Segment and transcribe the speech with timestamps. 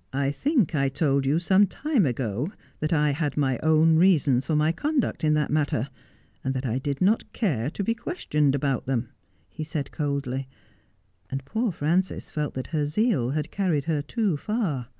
[0.12, 4.54] 'I think I told you some time ago that I had my own reasons for
[4.54, 5.88] my conduct in that matter,
[6.44, 9.08] and that I did not care to be questioned about them,'
[9.50, 10.46] he said coldly,
[11.28, 14.90] and poor Frances felt that her zeal had carried her too far.